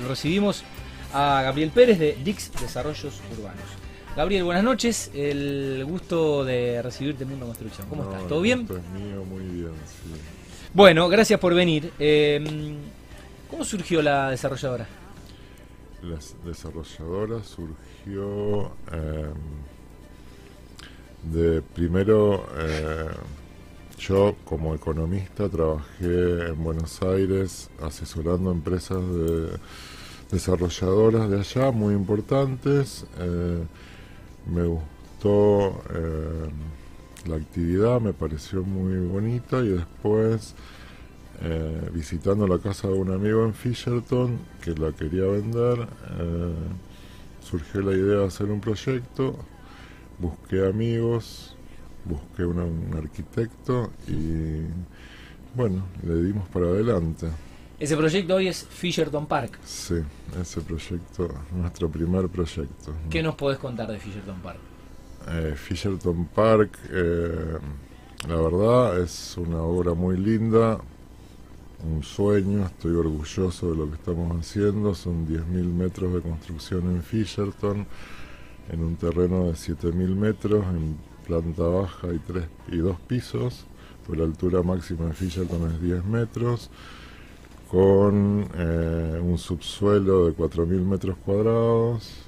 [0.00, 0.64] lo recibimos
[1.12, 3.64] a Gabriel Pérez de Dix Desarrollos Urbanos.
[4.16, 5.10] Gabriel, buenas noches.
[5.14, 7.86] El gusto de recibirte en Mundo Construcción.
[7.88, 8.26] ¿Cómo estás?
[8.28, 8.60] ¿Todo bien?
[8.62, 10.20] Mío, muy bien, sí.
[10.72, 11.92] Bueno, gracias por venir.
[11.98, 12.76] Eh,
[13.50, 14.86] ¿Cómo surgió la desarrolladora?
[16.02, 19.32] La desarrolladora surgió eh,
[21.24, 23.08] de primero, eh,
[23.98, 29.58] yo como economista trabajé en Buenos Aires asesorando empresas de
[30.30, 33.06] desarrolladoras de allá muy importantes.
[33.18, 33.64] Eh,
[34.52, 36.50] me gustó eh,
[37.26, 40.54] la actividad, me pareció muy bonita y después
[41.42, 45.86] eh, visitando la casa de un amigo en Fisherton que la quería vender,
[47.40, 49.36] surgió la idea de hacer un proyecto,
[50.18, 51.55] busqué amigos,
[52.08, 54.60] busqué una- un arquitecto y
[55.54, 57.28] bueno, le dimos para adelante.
[57.78, 59.58] Ese proyecto hoy es Fisherton Park.
[59.64, 59.96] Sí,
[60.40, 62.92] ese proyecto, nuestro primer proyecto.
[63.10, 64.58] ¿Qué nos podés contar de Fisherton Park?
[65.28, 67.58] Eh, Fisherton Park, eh,
[68.28, 70.78] la verdad es una obra muy linda,
[71.84, 77.02] un sueño, estoy orgulloso de lo que estamos haciendo, son 10.000 metros de construcción en
[77.02, 77.86] Fisherton,
[78.70, 80.96] en un terreno de 7.000 metros, en
[81.26, 83.66] planta baja y, tres, y dos pisos,
[84.06, 86.70] pues la altura máxima de Fisherton es 10 metros,
[87.68, 92.26] con eh, un subsuelo de 4.000 metros cuadrados,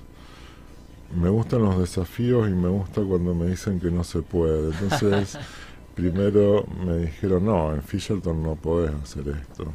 [1.15, 4.73] me gustan los desafíos y me gusta cuando me dicen que no se puede.
[4.73, 5.39] Entonces,
[5.95, 9.73] primero me dijeron, no, en Fisherton no podés hacer esto.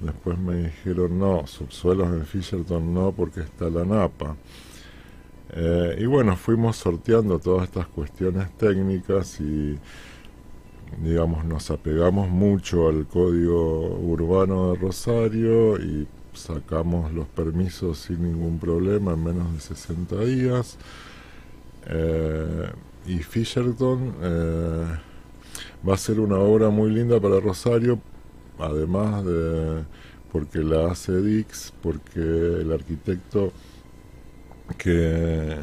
[0.00, 4.36] Después me dijeron, no, subsuelos en Fisherton no, porque está la napa.
[5.56, 9.78] Eh, y bueno, fuimos sorteando todas estas cuestiones técnicas y,
[11.00, 18.58] digamos, nos apegamos mucho al código urbano de Rosario y sacamos los permisos sin ningún
[18.58, 20.76] problema en menos de 60 días.
[21.86, 22.68] Eh,
[23.06, 24.86] y Fisherton eh,
[25.88, 28.00] va a ser una obra muy linda para Rosario,
[28.58, 29.84] además de
[30.32, 33.52] porque la hace Dix, porque el arquitecto
[34.78, 35.56] que,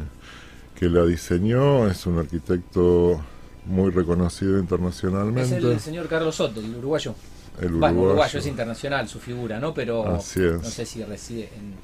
[0.74, 3.20] que la diseñó es un arquitecto
[3.66, 5.56] muy reconocido internacionalmente.
[5.58, 7.14] Es el señor Carlos Soto, el uruguayo.
[7.60, 8.06] el Bueno, uruguayo.
[8.06, 9.72] uruguayo es internacional su figura, ¿no?
[9.74, 11.74] Pero no sé si reside en,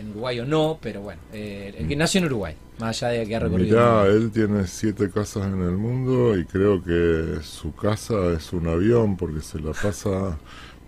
[0.00, 3.26] en Uruguay o no, pero bueno, eh, el que nació en Uruguay, más allá de
[3.26, 3.76] que ha recorrido.
[3.76, 8.52] Mirá, el él tiene siete casas en el mundo y creo que su casa es
[8.52, 10.38] un avión porque se la pasa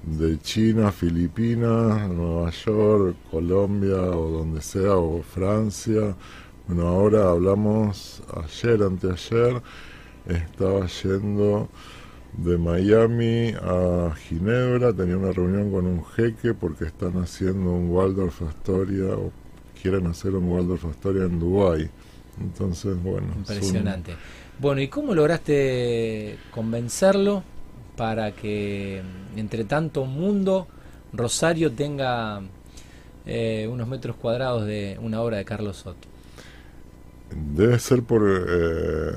[0.06, 6.14] de China, Filipinas, Nueva York, Colombia o donde sea, o Francia.
[6.66, 9.62] Bueno, ahora hablamos ayer, anteayer,
[10.26, 11.68] estaba yendo
[12.36, 18.42] de Miami a Ginebra, tenía una reunión con un jeque porque están haciendo un Waldorf
[18.42, 19.32] Astoria o
[19.80, 21.88] quieren hacer un Waldorf Astoria en Dubái.
[22.40, 24.16] Entonces, bueno, Impresionante.
[24.58, 27.42] Bueno, ¿y cómo lograste convencerlo
[27.96, 30.66] para que mm, entre tanto mundo
[31.12, 32.40] Rosario tenga
[33.26, 36.08] eh, unos metros cuadrados de una obra de Carlos Soto?
[37.30, 39.16] Debe ser por, eh,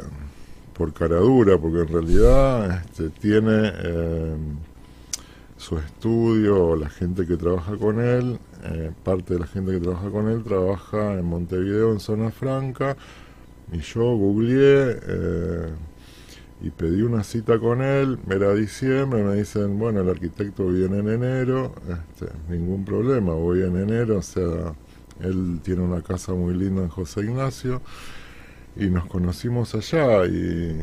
[0.73, 4.35] por caradura, porque en realidad este, tiene eh,
[5.57, 10.09] su estudio, la gente que trabaja con él, eh, parte de la gente que trabaja
[10.09, 12.95] con él trabaja en Montevideo, en Zona Franca,
[13.71, 14.97] y yo googleé
[16.61, 21.09] y pedí una cita con él, era diciembre, me dicen, bueno, el arquitecto viene en
[21.09, 24.73] enero, este, ningún problema, voy en enero, o sea,
[25.21, 27.81] él tiene una casa muy linda en José Ignacio
[28.75, 30.79] y nos conocimos allá y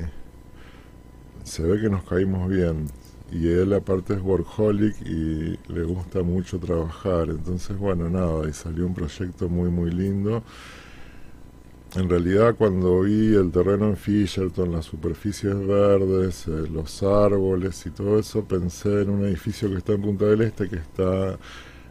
[1.44, 2.86] se ve que nos caímos bien.
[3.32, 7.28] Y él aparte es workaholic y le gusta mucho trabajar.
[7.30, 10.42] Entonces, bueno, nada, y salió un proyecto muy, muy lindo.
[11.96, 17.90] En realidad, cuando vi el terreno en Fisherton, las superficies verdes, eh, los árboles y
[17.90, 21.38] todo eso, pensé en un edificio que está en Punta del Este, que está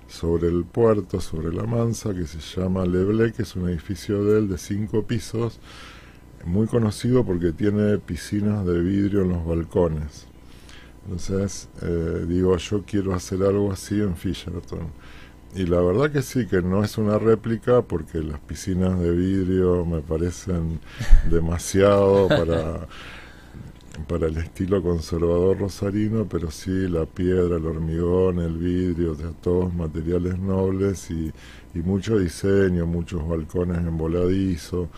[0.10, 4.40] sobre el puerto, sobre la Mansa, que se llama Leble, que es un edificio de
[4.40, 5.62] él de cinco pisos,
[6.46, 10.28] muy conocido porque tiene piscinas de vidrio en los balcones.
[11.06, 14.88] Entonces, eh, digo, yo quiero hacer algo así en Fisherton.
[15.56, 19.86] Y la verdad que sí, que no es una réplica porque las piscinas de vidrio
[19.86, 20.80] me parecen
[21.30, 22.88] demasiado para,
[24.08, 29.30] para el estilo conservador rosarino, pero sí la piedra, el hormigón, el vidrio, o sea,
[29.30, 31.32] todos materiales nobles y,
[31.76, 34.90] y mucho diseño, muchos balcones en voladizo,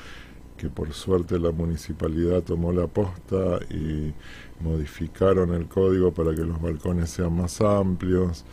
[0.58, 4.14] que por suerte la municipalidad tomó la posta y
[4.62, 8.46] modificaron el código para que los balcones sean más amplios.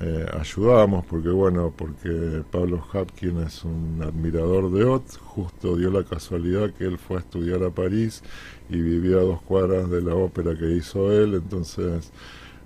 [0.00, 6.04] Eh, ayudamos, porque bueno, porque Pablo Hapkin es un admirador de Ott, justo dio la
[6.04, 8.22] casualidad que él fue a estudiar a París
[8.68, 12.10] y vivía a dos cuadras de la ópera que hizo él, entonces...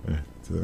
[0.07, 0.61] Este,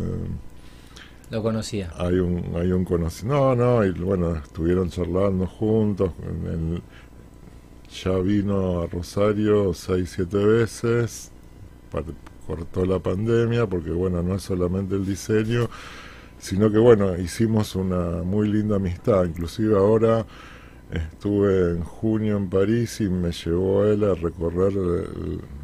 [1.33, 1.91] lo conocía.
[1.97, 3.33] Hay un, hay un conocido.
[3.33, 6.13] No, no, y bueno, estuvieron charlando juntos.
[8.05, 11.33] ya vino a Rosario seis, siete veces.
[12.47, 15.71] cortó la pandemia, porque bueno, no es solamente el diseño,
[16.43, 19.25] sino que bueno, hicimos una muy linda amistad.
[19.25, 20.27] Inclusive ahora
[20.93, 24.75] Estuve en junio en París y me llevó él a recorrer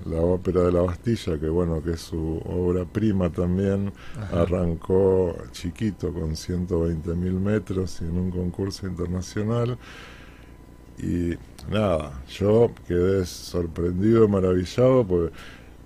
[0.07, 3.93] la ópera de la Bastilla, que bueno, que es su obra prima también.
[4.33, 9.77] Arrancó chiquito con 120 mil metros y en un concurso internacional.
[10.97, 11.35] Y
[11.71, 15.35] nada, yo quedé sorprendido, maravillado, porque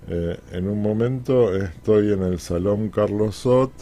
[0.07, 3.73] eh, en un momento estoy en el Salón Carlos Sot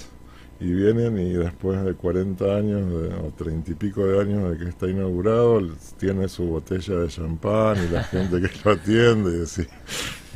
[0.61, 2.83] y vienen y después de 40 años
[3.19, 5.59] o 30 y pico de años de que está inaugurado,
[5.99, 9.67] tiene su botella de champán y la gente que lo atiende y decís,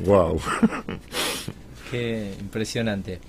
[0.04, 0.42] wow.
[1.92, 3.20] Qué impresionante.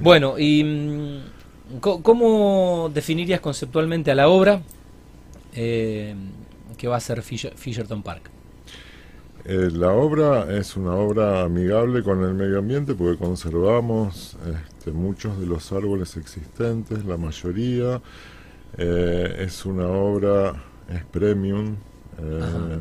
[0.00, 4.62] Bueno, ¿y mm, cómo definirías conceptualmente a la obra
[5.56, 6.14] eh,
[6.78, 8.30] que va a ser Fisherton Park?
[9.46, 14.38] Eh, la obra es una obra amigable con el medio ambiente porque conservamos
[14.78, 18.00] este, muchos de los árboles existentes, la mayoría.
[18.78, 20.54] Eh, es una obra,
[20.88, 21.76] es premium,
[22.18, 22.78] eh,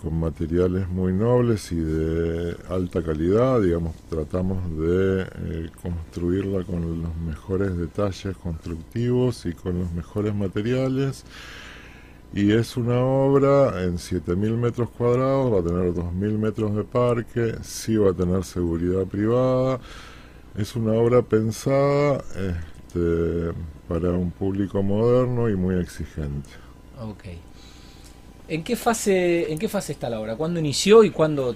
[0.00, 3.60] con materiales muy nobles y de alta calidad.
[3.60, 11.24] Digamos, tratamos de construirla con los mejores detalles constructivos y con los mejores materiales
[12.34, 17.54] y es una obra en 7.000 metros cuadrados, va a tener 2.000 metros de parque,
[17.62, 19.78] sí va a tener seguridad privada.
[20.58, 23.52] Es una obra pensada este,
[23.86, 26.50] para un público moderno y muy exigente.
[27.00, 27.24] Ok.
[28.48, 30.34] ¿En qué fase, en qué fase está la obra?
[30.34, 31.54] ¿Cuándo inició y cuándo,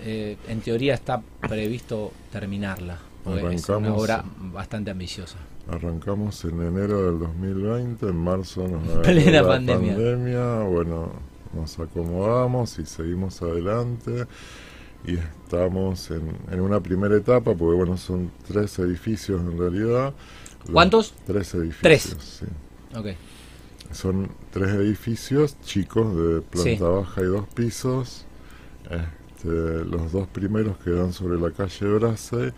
[0.00, 3.09] eh, en teoría, está previsto terminarla?
[3.52, 5.36] Es una obra bastante ambiciosa.
[5.68, 10.60] Arrancamos en enero del 2020, en marzo nos la pandemia.
[10.62, 11.12] Bueno,
[11.54, 14.26] nos acomodamos y seguimos adelante.
[15.06, 20.12] Y estamos en, una primera etapa, porque bueno, son tres edificios en realidad.
[20.70, 21.14] ¿Cuántos?
[21.26, 21.82] tres edificios.
[21.82, 22.16] Tres.
[22.18, 22.98] Sí.
[22.98, 23.16] Okay.
[23.92, 28.26] Son tres edificios chicos de planta baja y dos pisos.
[28.90, 32.52] Este, los dos primeros quedan sobre la calle Brase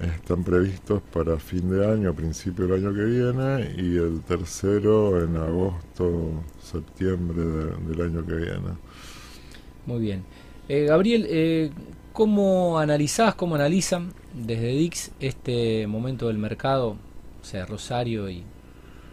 [0.00, 5.36] están previstos para fin de año, principio del año que viene, y el tercero en
[5.36, 7.42] agosto, septiembre
[7.86, 8.70] del año que viene.
[9.86, 10.24] Muy bien.
[10.68, 11.70] Eh, Gabriel, eh,
[12.12, 16.96] ¿cómo analizás, cómo analizan desde Dix este momento del mercado,
[17.40, 18.42] o sea, Rosario y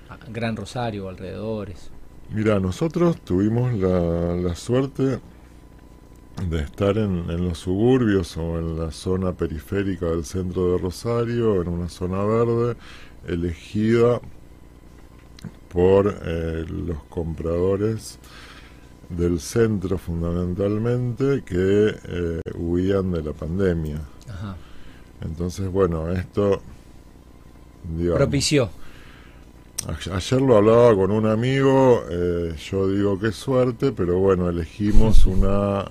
[0.10, 1.92] ah, Gran Rosario, alrededores?
[2.30, 5.20] Mira, nosotros tuvimos la, la suerte
[6.50, 11.68] de estar en, los suburbios o en la zona periférica del centro de Rosario, en
[11.68, 12.76] una zona verde,
[13.28, 14.20] elegida
[15.70, 18.20] por eh, los compradores
[19.10, 24.02] del centro fundamentalmente que eh, huían de la pandemia.
[25.22, 26.62] Entonces, bueno, esto...
[28.16, 28.70] Propició.
[30.12, 35.86] Ayer lo hablaba con un amigo, eh, yo digo qué suerte, pero bueno, elegimos una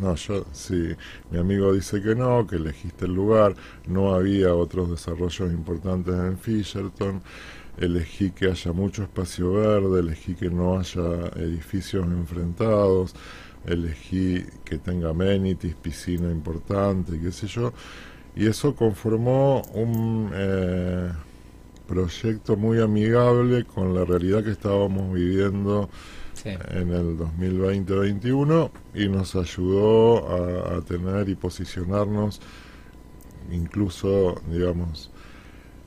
[0.00, 0.96] no, yo sí,
[1.30, 3.54] mi amigo dice que no, que elegiste el lugar,
[3.86, 7.22] no había otros desarrollos importantes en Fisherton,
[7.78, 13.14] elegí que haya mucho espacio verde, elegí que no haya edificios enfrentados,
[13.66, 17.72] elegí que tenga amenities, piscina importante, qué sé yo,
[18.34, 21.12] y eso conformó un eh,
[21.86, 25.90] proyecto muy amigable con la realidad que estábamos viviendo
[26.44, 32.40] en el 2020-21 y nos ayudó a, tener y posicionarnos
[33.50, 35.10] incluso, digamos,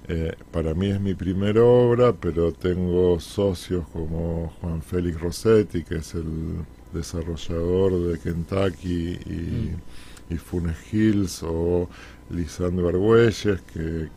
[0.07, 5.98] eh, para mí es mi primera obra, pero tengo socios como Juan Félix Rossetti, que
[5.98, 10.38] es el desarrollador de Kentucky y, mm.
[10.38, 11.88] Funes Hills, o
[12.31, 14.10] Lisandro Argüelles, que,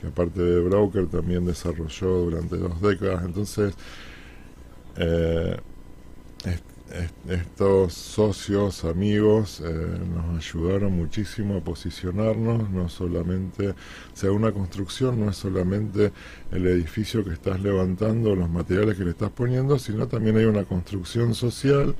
[0.00, 3.24] que aparte de Broker también desarrolló durante dos décadas.
[3.24, 3.74] Entonces,
[4.96, 5.56] eh,
[7.28, 13.74] estos socios, amigos, eh, nos ayudaron muchísimo a posicionarnos, no solamente, o
[14.14, 16.12] sea, una construcción no es solamente
[16.50, 20.64] el edificio que estás levantando, los materiales que le estás poniendo, sino también hay una
[20.64, 21.94] construcción social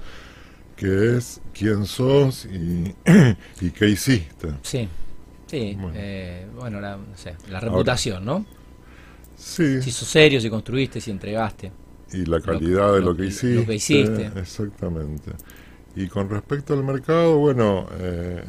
[0.77, 2.95] que es quién sos y,
[3.61, 4.49] y qué hiciste.
[4.63, 4.89] Sí,
[5.47, 6.47] sí, bueno, eh,
[7.49, 8.45] la, reputación, ¿no?
[9.37, 9.81] Sí.
[9.81, 11.73] Si sos serio, si construiste, si entregaste.
[12.13, 13.61] Y la calidad de lo, que hiciste.
[13.61, 14.31] Lo que hiciste.
[14.37, 15.33] Exactamente.
[15.95, 18.43] Y con respecto al mercado, bueno, eh,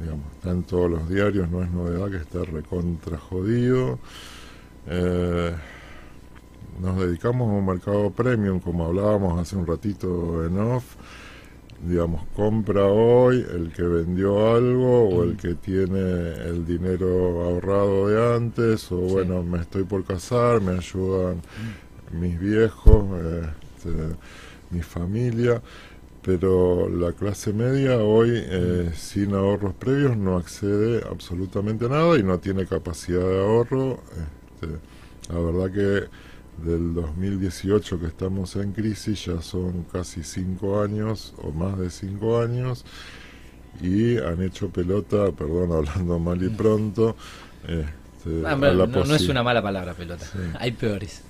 [0.00, 3.98] digamos, está en todos los diarios, no es novedad que está recontra jodido.
[4.86, 5.54] Eh,
[6.80, 10.96] nos dedicamos a un mercado premium, como hablábamos hace un ratito en off.
[11.86, 15.36] Digamos, compra hoy el que vendió algo o el mm.
[15.36, 21.36] que tiene el dinero ahorrado de antes, o bueno, me estoy por casar, me ayudan
[21.36, 21.85] mm.
[22.12, 23.04] Mis viejos,
[23.76, 24.16] este,
[24.70, 25.62] mi familia
[26.26, 32.24] pero la clase media hoy eh, sin ahorros previos no accede absolutamente a nada y
[32.24, 34.02] no tiene capacidad de ahorro.
[34.10, 41.32] Este, la verdad que del 2018 que estamos en crisis ya son casi cinco años
[41.44, 42.84] o más de cinco años
[43.80, 47.14] y han hecho pelota, perdón, hablando mal y pronto.
[47.68, 50.26] Este, ah, no, es una mala palabra pelota,
[50.58, 51.22] hay peores.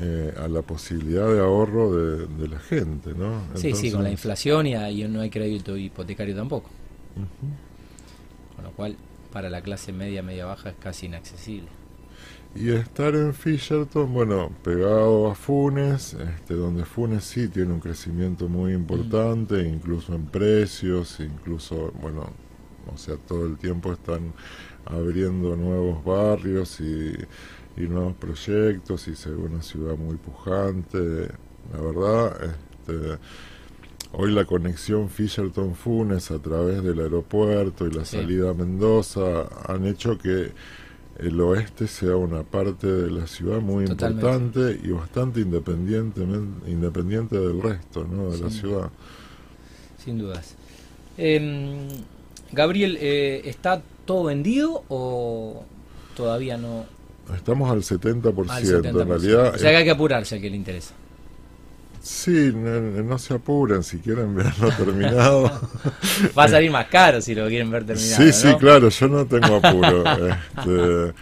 [0.00, 3.42] Eh, a la posibilidad de ahorro de, la gente, ¿no?
[3.54, 6.70] sí, sí, con la inflación y, ahí no hay crédito hipotecario tampoco.
[8.56, 8.96] Con lo cual,
[9.30, 11.68] para la clase media, media baja es casi inaccesible.
[12.54, 18.48] Y estar en Fisherton, bueno, pegado a Funes, este, donde Funes sí tiene un crecimiento
[18.48, 19.74] muy importante, mm.
[19.74, 22.30] incluso en precios, incluso, bueno,
[22.92, 24.32] o sea, todo el tiempo están
[24.84, 27.14] abriendo nuevos barrios y
[27.76, 31.28] y nuevos proyectos y se ve una ciudad muy pujante.
[31.72, 33.18] La verdad, este,
[34.12, 40.18] hoy la conexión Fisherton-Funes a través del aeropuerto y la salida a Mendoza han hecho
[40.18, 40.52] que
[41.18, 46.22] el oeste sea una parte de la ciudad muy importante y bastante independiente,
[46.66, 48.30] independiente del resto ¿no?
[48.30, 48.90] de la ciudad.
[50.02, 50.56] Sin dudas.
[51.16, 51.88] Em,
[52.50, 55.64] Gabriel, eh, ¿está todo vendido o
[56.16, 56.86] todavía no?
[57.34, 59.54] Estamos al 70%, en realidad.
[59.54, 60.94] O sea que hay que apurarse a que le interesa.
[62.02, 65.44] Sí, no, se apuren si quieren verlo terminado.
[66.38, 68.24] Va a salir más caro si lo quieren ver terminado.
[68.24, 70.02] Sí, sí, claro, yo no tengo apuro.
[70.58, 71.14] este,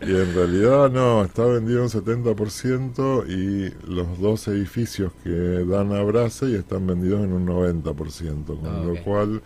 [0.00, 6.02] y en realidad no, está vendido un 70% y los dos edificios que dan a
[6.02, 9.42] y están vendidos en un 90%, con ah, lo cual,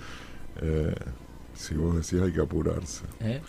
[0.61, 0.95] eh,
[1.55, 3.05] si vos decís, hay que apurarse.
[3.21, 3.41] ¿Eh?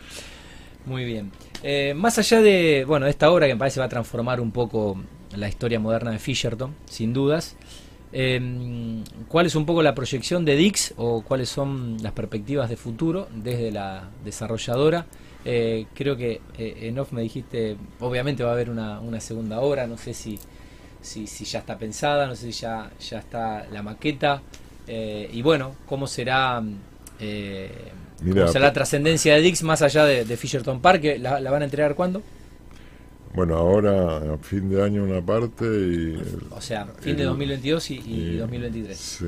[0.85, 1.29] Muy bien.
[1.65, 4.97] Eh, más allá de, bueno, esta obra que me parece va a transformar un poco
[5.33, 7.55] la historia moderna de Fisherton, sin dudas,
[8.11, 12.75] em, ¿cuál es un poco la proyección de Dix o cuáles son las perspectivas de
[12.75, 15.05] futuro desde la desarrolladora?
[15.45, 19.87] Eh, creo que eh, en off me dijiste, obviamente va a haber una, segunda obra,
[19.87, 20.37] no sé si,
[21.01, 24.41] si, ya está pensada, no sé si ya, ya está la maqueta,
[24.85, 26.61] y bueno, cómo será
[28.31, 31.95] o sea, la trascendencia de Dix más allá de, Fisherton Park, ¿la, van a entregar
[31.95, 32.21] cuándo?
[33.33, 36.21] Bueno, ahora a fin de año una parte y...
[36.51, 38.97] O sea, fin de 2022 y, 2023.
[38.97, 39.25] Sí.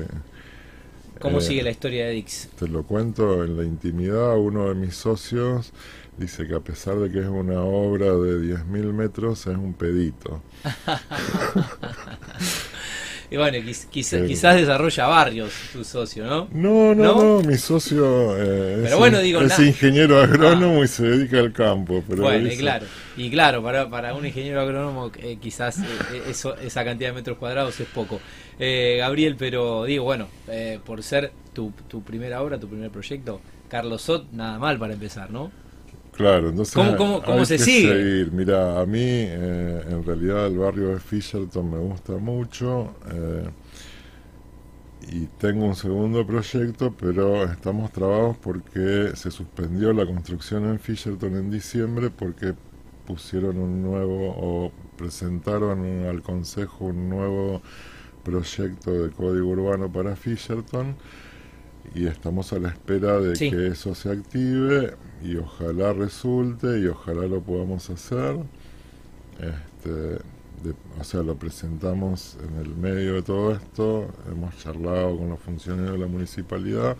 [1.20, 2.48] ¿Cómo eh, sigue la historia de Dix?
[2.58, 4.38] Te lo cuento en la intimidad.
[4.38, 5.72] Uno de mis socios
[6.18, 10.42] dice que a pesar de que es una obra de 10.000 metros, es un pedito.
[13.30, 13.58] Y bueno,
[13.90, 16.48] quizás desarrolla barrios tu socio, ¿no?
[16.52, 22.04] No, no, no, mi socio eh, es, ingeniero agrónomo y se dedica al campo.
[22.08, 26.56] Pero bueno, y claro, y claro para, para un ingeniero agrónomo eh, quizás eh, eso,
[26.58, 28.20] esa cantidad de metros cuadrados es poco.
[28.58, 30.28] Gabriel, pero digo, bueno,
[30.84, 35.30] por ser tu, tu primera obra, tu primer proyecto, Carlos Sot, nada mal para empezar,
[35.30, 35.50] ¿no?
[36.16, 38.26] Claro, entonces ¿Cómo, cómo, se sigue?
[38.32, 43.50] Mira, a mí eh, en realidad el barrio de Fisherton me gusta mucho eh,
[45.12, 51.36] y tengo un segundo proyecto, pero estamos trabados porque se suspendió la construcción en Fisherton
[51.36, 52.54] en diciembre porque
[53.06, 57.60] pusieron un nuevo o presentaron al Consejo un nuevo
[58.24, 60.96] proyecto de código urbano para Fisherton
[61.94, 67.26] y estamos a la espera de que eso se active y ojalá resulte y ojalá
[67.26, 68.36] lo podamos hacer.
[69.38, 70.18] Este,
[70.98, 75.92] o sea, lo presentamos en el medio de todo esto, hemos charlado con los funcionarios
[75.92, 76.96] de la municipalidad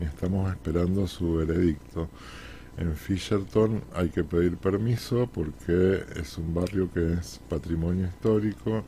[0.00, 2.08] y estamos esperando su veredicto.
[2.76, 8.82] En Fisherton hay que pedir permiso porque es un barrio que es patrimonio histórico,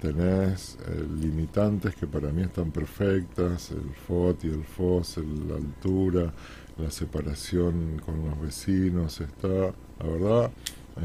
[0.00, 6.32] tenés eh, limitantes que para mí están perfectas, el FOT y el FOS, la altura,
[6.78, 10.50] la separación con los vecinos, está, la verdad,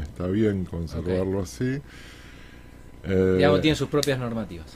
[0.02, 1.80] está bien conservarlo así.
[3.04, 4.66] Eh, tiene sus propias normativas.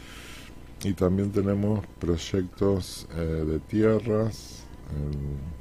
[0.85, 5.61] Y también tenemos proyectos eh, de tierras en,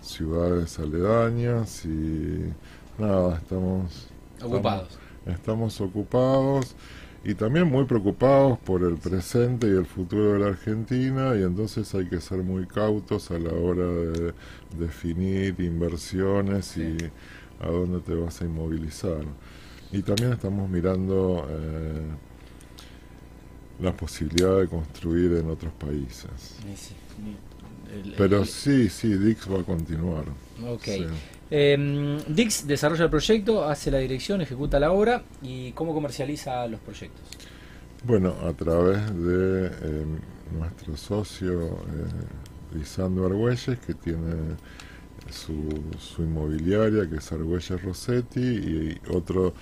[0.00, 2.52] ciudades aledañas y
[2.98, 4.08] nada, estamos
[4.42, 4.98] ocupados.
[5.26, 6.74] Estamos, ocupados
[7.24, 11.94] y también muy preocupados por el presente y el futuro de la Argentina y entonces
[11.94, 14.34] hay que ser muy cautos a la hora de
[14.76, 16.96] definir inversiones y
[17.60, 19.24] a dónde te vas a inmovilizar.
[19.92, 22.06] Y también estamos mirando eh,
[23.80, 26.56] la posibilidad de construir en otros países.
[28.16, 30.24] Pero sí, sí, Dix va a continuar.
[30.66, 30.88] Ok.
[31.50, 36.80] Em, Dix desarrolla el proyecto, hace la dirección, ejecuta la obra y cómo comercializa los
[36.80, 37.20] proyectos.
[38.04, 40.18] Bueno, a través de em,
[40.58, 44.56] nuestro socio eh, Lisandro Argüelles, que tiene
[45.30, 45.68] su,
[45.98, 49.52] su inmobiliaria, que es Argüelles Rossetti, y otro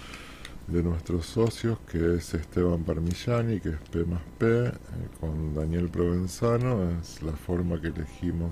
[0.73, 4.73] de nuestros socios, que es Esteban Parmigiani, que es P más P, eh,
[5.21, 8.51] con Daniel Provenzano, es la forma que elegimos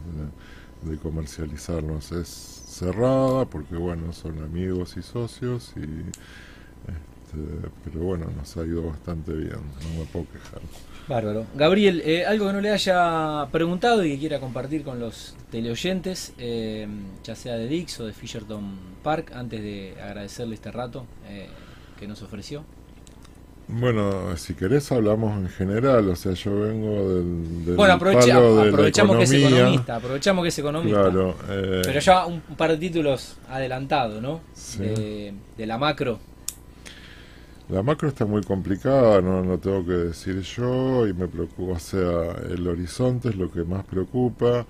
[0.83, 2.13] de, comercializarnos.
[2.13, 8.83] Es cerrada porque, bueno, son amigos y socios, y este, pero bueno, nos ha ido
[8.85, 10.61] bastante bien, no me puedo quejar.
[11.09, 11.47] Bárbaro.
[11.55, 16.33] Gabriel, eh, algo que no le haya preguntado y que quiera compartir con los teleoyentes,
[16.39, 16.87] eh,
[17.25, 21.07] ya sea de Dix o de Fisherton Park, antes de agradecerle este rato
[21.99, 22.65] que nos ofreció?
[23.71, 29.33] Bueno, si querés hablamos en general, o sea, yo vengo del, bueno, aprovechamos que es
[29.33, 31.03] economista, aprovechamos que es economista.
[31.03, 34.41] Claro, eh, pero ya un, par de títulos adelantados, ¿no?
[34.79, 36.19] De, la macro.
[37.69, 41.79] La macro está muy complicada, no, no tengo que decir yo, y me preocupa, o
[41.79, 44.67] sea, el horizonte es lo que más preocupa.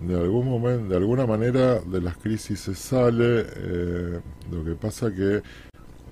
[0.00, 3.46] De algún momento, de alguna manera, de las crisis se sale.
[3.56, 5.42] Eh, lo que pasa que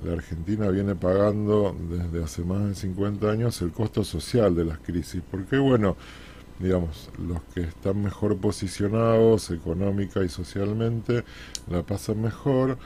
[0.05, 4.79] la Argentina viene pagando desde hace más de 50 años el costo social de las
[4.79, 5.97] crisis, porque bueno,
[6.59, 11.25] digamos, los que están mejor posicionados económica y socialmente
[11.69, 12.79] la pasan mejor,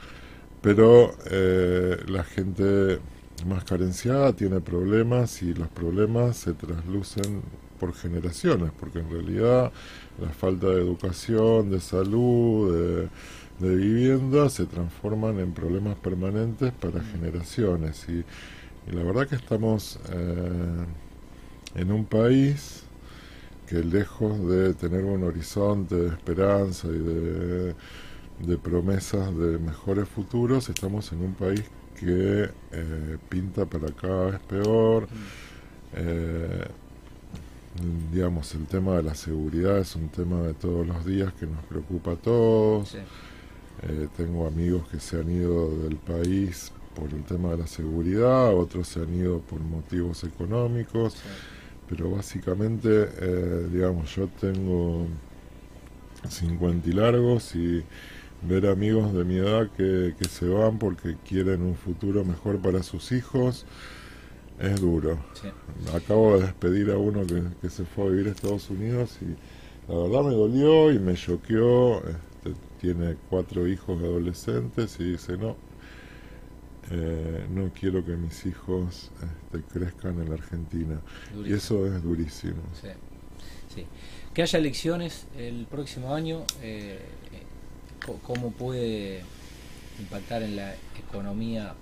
[0.61, 2.99] pero eh, la gente
[3.45, 7.41] más carenciada tiene problemas y los problemas se traslucen
[7.79, 9.71] por generaciones, porque en realidad
[10.21, 13.09] la falta de educación, de salud, de
[13.59, 18.23] de vivienda se transforman en problemas permanentes para generaciones y,
[18.91, 20.85] la verdad que estamos eh,
[21.75, 22.83] en un país
[23.67, 31.11] que lejos de tener un horizonte de esperanza y de, promesas de mejores futuros, estamos
[31.11, 31.63] en un país
[31.99, 35.07] que eh, pinta para cada vez peor.
[35.93, 36.65] Eh,
[38.11, 41.63] digamos, el tema de la seguridad es un tema de todos los días que nos
[41.65, 42.95] preocupa a todos.
[43.83, 48.53] Eh, tengo amigos que se han ido del país por el tema de la seguridad,
[48.53, 51.15] otros se han ido por motivos económicos,
[51.87, 55.07] pero básicamente, eh, digamos, yo tengo
[56.27, 57.83] 50 y largos y
[58.41, 63.11] ver amigos de mi edad que, se van porque quieren un futuro mejor para sus
[63.13, 63.65] hijos
[64.59, 65.17] es duro.
[65.95, 69.89] Acabo de despedir a uno que, que, se fue a vivir a Estados Unidos y
[69.89, 72.01] la verdad me dolió y me choqueó
[72.79, 75.57] tiene cuatro hijos adolescentes y dice, no,
[76.91, 81.01] eh, no quiero que mis hijos este, crezcan en la Argentina.
[81.45, 82.61] Y eso es durísimo.
[82.81, 83.85] Sí,
[84.33, 86.99] Que haya elecciones el próximo año, eh,
[88.25, 89.23] ¿cómo puede
[89.99, 91.75] impactar en la economía?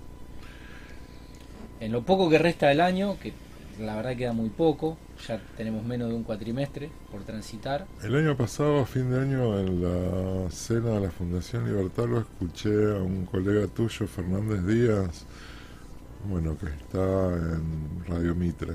[1.80, 3.34] En lo poco que resta del año, que
[3.80, 7.88] la verdad queda muy poco, ya tenemos menos de un cuatrimestre por transitar.
[8.04, 12.20] El año pasado, a fin de año, en la cena de la Fundación Libertad, lo
[12.20, 15.26] escuché a un colega tuyo, Fernández Díaz,
[16.30, 18.74] bueno, que está en Radio Mitre.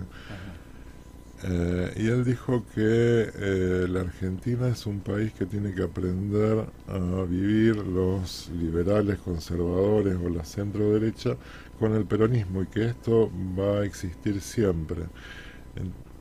[1.45, 6.67] Eh, y él dijo que eh, la Argentina es un país que tiene que aprender
[6.87, 11.37] a vivir los liberales conservadores o la centro derecha
[11.81, 15.03] con el peronismo y que esto va a existir siempre.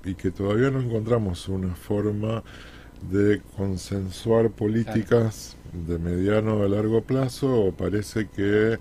[0.04, 2.44] Y que todavía no encontramos una forma
[3.10, 8.78] de consensuar políticas de mediano a largo plazo o parece que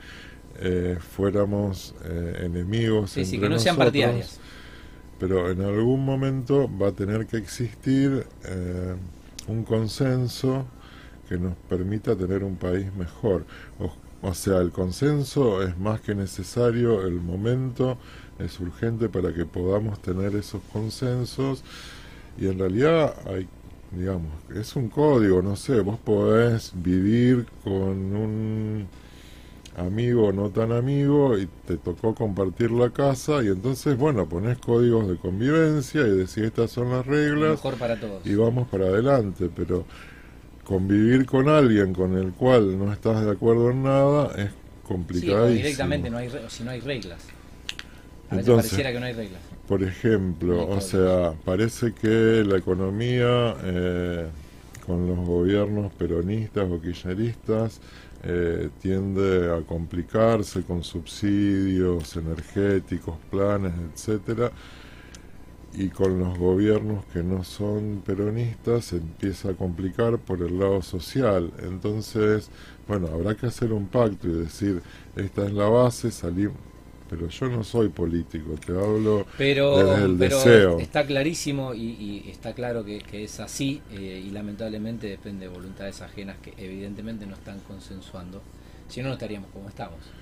[0.58, 4.38] eh, fuéramos eh, enemigos sí, que no sean partidarias
[5.20, 8.96] pero en algún momento va a tener que existir eh,
[9.46, 10.66] un consenso
[11.28, 13.44] que nos permita tener un país mejor.
[14.22, 17.98] O sea, el consenso es más que necesario, el momento
[18.38, 21.62] es urgente para que podamos tener esos consensos.
[22.38, 23.46] Y en realidad hay,
[23.92, 28.88] digamos, es un código, no sé, vos podés vivir con un
[29.76, 35.08] amigo no tan amigo y te tocó compartir la casa y entonces, bueno, ponés códigos
[35.08, 38.26] de convivencia y decís estas son las reglas mejor para todos.
[38.26, 39.84] y vamos para adelante, pero
[40.64, 44.50] convivir con alguien con el cual no estás de acuerdo en nada es
[44.86, 45.46] complicadísimo.
[45.46, 47.20] directamente no hay, si no hay reglas.
[48.28, 49.40] A veces Entonces, pareciera que no hay reglas.
[49.66, 54.26] Por ejemplo, o sea, parece que la economía eh,
[54.86, 57.80] con los gobiernos peronistas o kirchneristas
[58.22, 64.52] eh, tiende a complicarse con subsidios energéticos, planes, etcétera,
[65.72, 70.82] y con los gobiernos que no son peronistas se empieza a complicar por el lado
[70.82, 71.52] social.
[71.62, 72.50] Entonces,
[72.88, 74.82] bueno, habrá que hacer un pacto y decir,
[75.16, 76.69] esta es la base, salimos.
[77.10, 80.78] Pero yo no soy político, te hablo Pero, desde el pero deseo.
[80.78, 81.80] está clarísimo y,
[82.26, 86.54] y está claro que, que es así eh, y lamentablemente depende de voluntades ajenas que
[86.58, 88.44] evidentemente no están consensuando.
[88.88, 90.14] Si no, no estaríamos como estamos.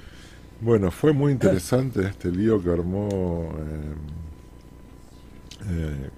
[0.61, 3.95] Bueno, fue muy interesante este lío que armó eh,
[5.69, 6.11] eh,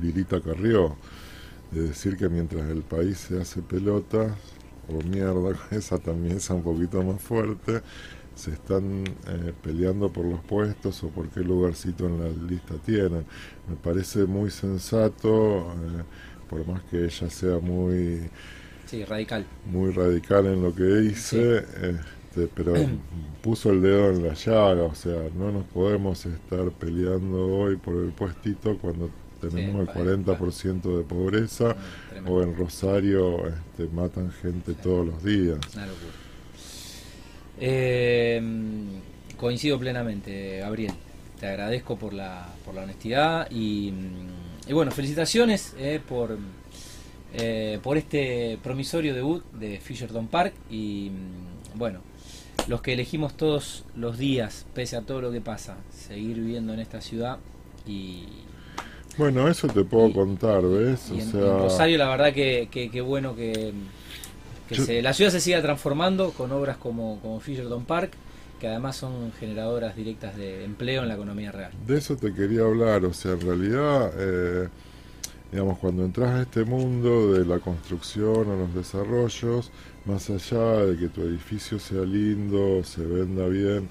[0.00, 0.96] Lirita Carrió,
[1.70, 4.36] de decir que mientras el país se hace pelota,
[4.88, 7.82] o mierda, esa también es un poquito más fuerte,
[8.38, 13.24] se están eh, peleando por los puestos o por qué lugarcito en la lista tienen.
[13.68, 16.02] Me parece muy sensato, eh,
[16.48, 18.30] por más que ella sea muy
[18.86, 19.44] Sí, radical.
[19.70, 22.74] muy radical en lo que dice, este, pero
[23.42, 27.96] puso el dedo en la llaga, o sea, no nos podemos estar peleando hoy por
[27.96, 31.76] el puestito cuando tenemos Sí, el 40% de pobreza
[32.10, 32.32] Tremendo.
[32.32, 35.58] o en Rosario este, matan gente todos los días.
[35.74, 36.12] Una locura.
[37.60, 38.40] Eh,
[39.36, 40.92] coincido plenamente, Gabriel.
[41.40, 43.92] Te agradezco por la, por la honestidad y,
[44.66, 46.36] y bueno, felicitaciones eh, por,
[47.34, 51.12] eh, por este promisorio debut de Fisherton Park y
[51.76, 52.00] bueno,
[52.66, 56.80] los que elegimos todos los días, pese a todo lo que pasa, seguir viviendo en
[56.80, 57.38] esta ciudad
[57.86, 58.24] y,
[59.16, 61.08] Bueno, eso te puedo Y- contar, ¿ves?
[61.14, 63.72] y O en, sea, en Rosario la verdad que, que, que bueno que,
[64.68, 68.12] que Yo- se- la ciudad se siga transformando con obras como, como Fisherton Park,
[68.60, 71.70] que además son generadoras directas de empleo en la economía real.
[71.86, 74.68] De eso te quería hablar, o sea, en realidad, eh,
[75.52, 79.70] digamos, cuando entras a este mundo de la construcción o los desarrollos,
[80.04, 83.88] más allá de que tu edificio sea lindo, se venda bien,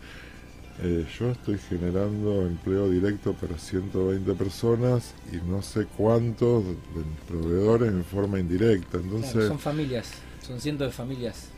[0.84, 7.20] eh, yo estoy generando empleo directo para 120 personas y no sé cuántos de mis
[7.28, 9.00] proveedores en forma indirecta.
[9.00, 10.12] Claro, Entonces, son familias,
[10.48, 11.50] son cientos de familias.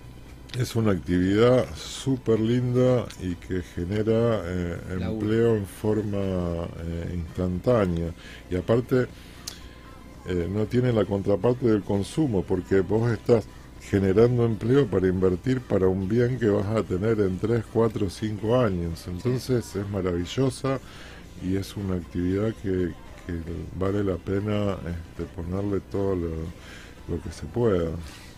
[0.58, 8.12] es una actividad súper linda y que genera eh, empleo en forma eh, instantánea.
[8.50, 9.06] Y aparte,
[10.26, 13.46] eh, no tiene la contraparte del consumo, porque vos estás
[13.92, 18.60] generando empleo para invertir para un bien que vas a tener en 3, 4, 5
[18.60, 19.08] años.
[19.08, 20.80] Entonces es maravillosa
[21.44, 22.92] y es una actividad que,
[23.28, 23.40] que
[23.78, 26.32] vale la pena este, ponerle todo lo,
[27.08, 27.92] lo que se pueda.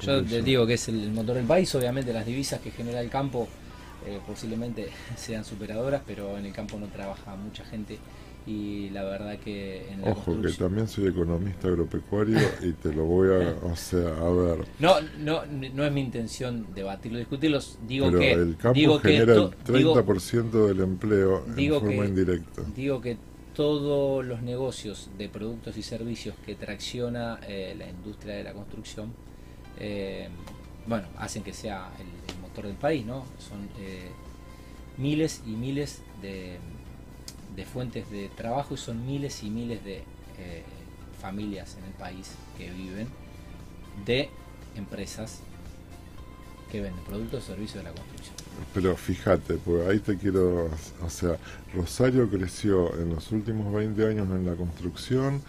[0.05, 0.41] Yo eso.
[0.45, 3.47] digo que es el motor del país, obviamente las divisas que genera el campo
[4.05, 7.97] eh, posiblemente sean superadoras, pero en el campo no trabaja mucha gente
[8.47, 13.05] y la verdad que en la Ojo, que también soy economista agropecuario y te lo
[13.05, 14.65] voy a, o sea, a ver.
[14.79, 17.59] No, no, no es mi intención debatirlo, discutirlo.
[17.87, 22.01] Digo Pero que el campo digo genera el digo- 30% del empleo digo en forma
[22.01, 22.63] que- indirecta.
[22.75, 23.17] Digo que
[23.55, 29.13] todos los negocios de productos y servicios que tracciona eh, la industria de la construcción,
[29.79, 30.29] eh,
[30.88, 33.23] bueno, hacen que sea el, motor del país, ¿no?
[33.39, 34.10] Son eh,
[34.97, 36.60] miles y miles de,
[37.71, 39.97] fuentes de trabajo y son miles y miles de
[40.38, 40.63] eh,
[41.21, 43.07] familias en el país que viven
[44.05, 44.29] de
[44.75, 45.41] empresas
[46.71, 48.36] que venden productos y servicios de la construcción.
[48.73, 50.69] Pero fíjate, pues ahí te quiero,
[51.01, 51.38] o sea,
[51.73, 55.41] Rosario creció en los últimos 20 años en la construcción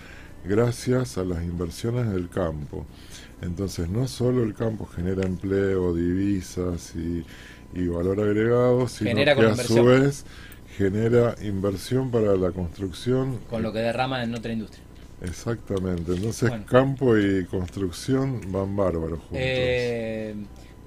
[0.45, 2.87] gracias a las inversiones del campo.
[3.41, 7.25] Entonces, no solo el campo genera empleo, divisas y,
[7.75, 10.25] y valor agregado, sino Genera que a su vez
[10.77, 13.39] genera inversión para la construcción.
[13.51, 14.83] Con lo que derrama en otra industria.
[15.23, 16.67] Exactamente, entonces Bueno.
[16.67, 19.39] campo y construcción van bárbaros juntos.
[19.41, 20.35] Eh,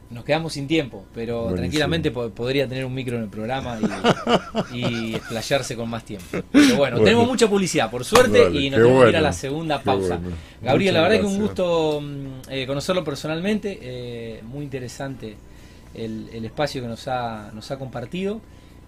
[0.09, 1.57] nos quedamos sin tiempo, pero Buenísimo.
[1.61, 3.79] tranquilamente po- podría tener un micro en el programa
[4.71, 4.77] y,
[5.11, 6.25] y explayarse con más tiempo.
[6.31, 6.99] Pero bueno, Bueno.
[7.03, 10.17] tenemos mucha publicidad, por suerte, y nos tenemos que ir a la segunda pausa.
[10.17, 10.35] bueno.
[10.61, 11.47] Gabriel, la verdad que un gracias.
[11.47, 15.35] gusto mm, eh, conocerlo personalmente, eh, muy interesante
[15.93, 18.41] el, el espacio que nos ha, nos ha compartido.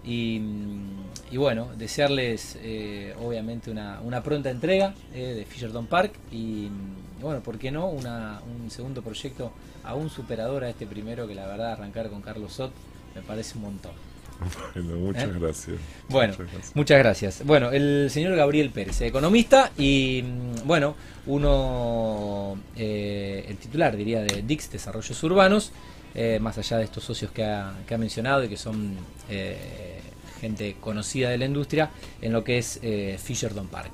[0.04, 6.12] Y, mm, y bueno, desearles eh, obviamente una, una pronta entrega eh, de Fisherton Park
[6.30, 7.88] y mm, bueno, ¿por qué no?
[7.88, 9.50] Una, un segundo proyecto
[9.84, 12.72] aún superador a este primero que la verdad arrancar con Carlos Sot
[13.14, 13.92] me parece un montón.
[14.74, 15.32] Bueno, muchas ¿Eh?
[15.40, 15.76] gracias.
[16.08, 16.76] Bueno, Muchas gracias.
[16.76, 17.44] muchas gracias.
[17.44, 20.94] Bueno, el señor Gabriel Pérez, economista y, mm, bueno,
[21.26, 25.72] uno, eh, el titular, diría, de Dix Desarrollos Urbanos
[26.14, 28.96] eh, más allá de estos socios que ha, que ha mencionado y que son
[29.28, 30.00] eh,
[30.40, 31.90] gente conocida de la industria,
[32.22, 33.92] en lo que es eh, Fisherton Park.